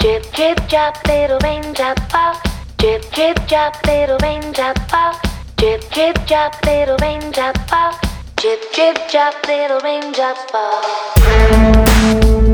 Drip, 0.00 0.32
drip, 0.32 0.68
drop, 0.70 0.96
little 1.06 1.38
raindrop 1.42 2.00
fall. 2.10 2.34
Drip, 2.78 3.02
drip, 3.12 3.36
drop, 3.46 3.76
little 3.86 4.16
raindrop 4.22 4.78
fall. 4.88 5.12
Drip, 5.58 5.90
drip, 5.90 6.26
drop, 6.26 6.56
little 6.64 6.96
raindrop 7.02 7.58
fall. 7.68 7.92
Drip, 8.36 8.72
drip, 8.72 8.96
drop, 9.10 9.34
little 9.46 9.78
raindrop 9.80 10.38
fall. 10.50 12.49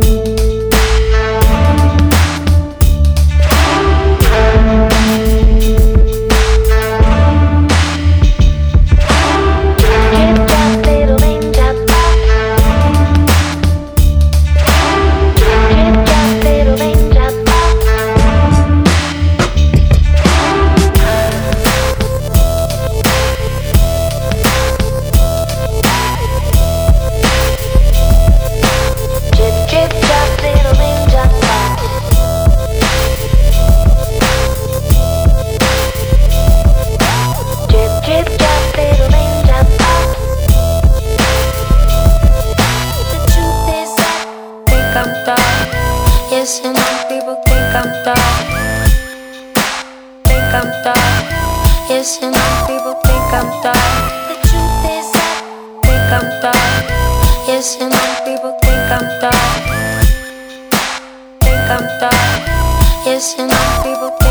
can't 44.96 45.26
talk. 45.26 45.38
Yes, 46.32 46.60
you 46.64 46.72
know 46.72 46.90
people 47.08 47.36
think 47.44 47.68
I'm 47.76 47.90
tough. 48.00 48.32
Think 50.24 50.48
I'm 50.56 50.68
tough. 50.84 51.04
Yes, 51.90 52.16
you 52.22 52.30
know 52.32 52.48
people 52.64 52.96
think 53.04 53.28
I'm 53.38 53.48
tough. 53.60 53.84
The 54.28 54.36
truth 54.48 54.84
is, 54.96 55.08
I 55.12 55.28
think 55.84 56.08
I'm 56.16 56.28
tough. 56.40 56.64
Yes, 57.46 57.76
you 57.78 57.88
know 57.92 58.06
people 58.24 58.56
think 58.64 58.88
I'm 58.96 59.06
tough. 59.20 59.44
Think 61.44 61.64
I'm 61.76 61.84
tough. 62.00 62.24
Yes, 63.04 63.34
you 63.36 63.46
know 63.46 63.64
people. 63.84 64.08
Think 64.08 64.22
I'm 64.22 64.25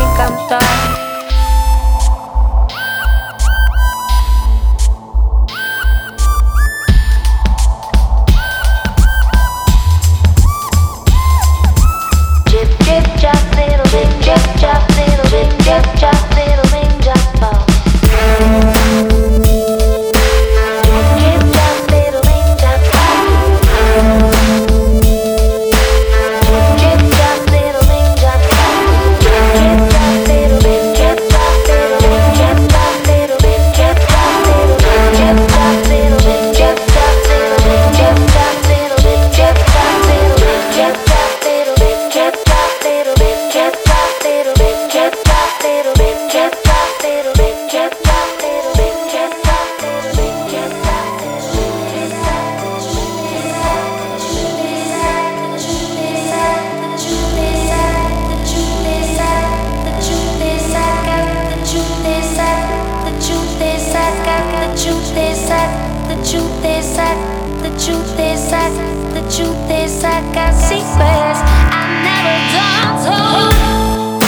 Never 72.06 72.36
done 72.54 72.92
told. 73.04 74.22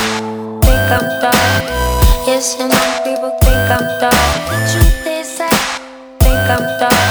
Think 0.65 0.89
I'm 0.97 1.07
dumb. 1.21 1.63
Yes, 2.27 2.57
and 2.61 2.73
some 2.73 3.03
people 3.05 3.33
think 3.43 3.71
I'm 3.71 3.85
dumb. 4.01 4.23
Think 6.21 6.49
I'm 6.51 6.65
dumb. 6.81 7.05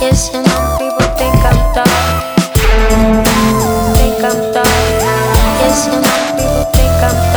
Yes, 0.00 0.30
people 0.78 1.08
think 1.16 1.44
I'm. 1.44 1.58
Think 3.94 4.24
I'm 4.24 4.38
dumb. 4.52 4.74
Yes, 5.60 5.88
people 6.36 6.64
think 6.72 7.02
I'm. 7.02 7.33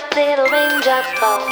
Drip, 0.00 0.12
drop, 0.12 0.16
little 0.16 0.44
raindrop 0.50 1.04
fall. 1.18 1.48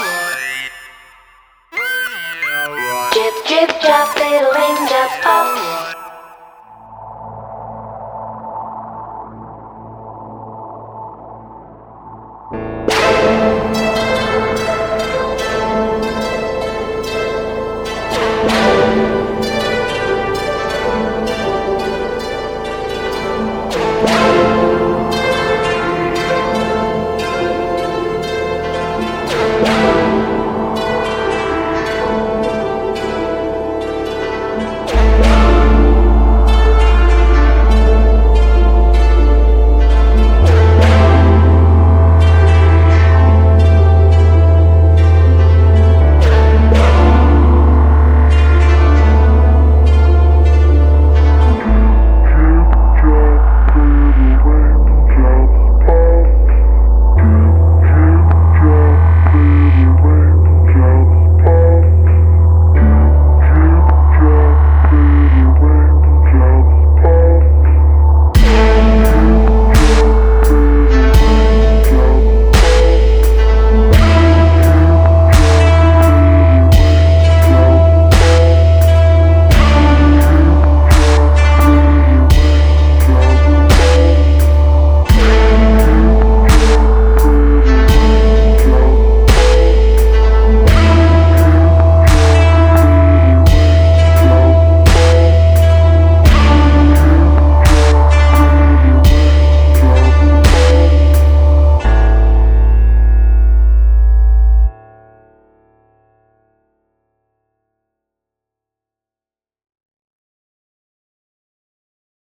Drip, 3.12 3.34
drip, 3.46 3.80
drop, 3.80 4.16
little 4.16 4.52
raindrop 4.52 5.10
fall. 5.22 5.67